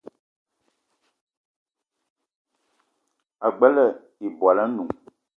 Ag͡bela 3.45 3.85
ibwal 4.25 4.57
anoun 4.63 4.89